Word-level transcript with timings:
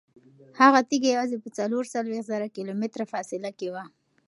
هغه 0.59 0.79
تیږه 0.89 1.09
یوازې 1.13 1.37
په 1.43 1.49
څلور 1.57 1.83
څلوېښت 1.93 2.29
زره 2.31 2.47
کیلومتره 2.55 3.05
فاصله 3.11 3.49
کې 3.59 3.67
وه. 3.73 3.83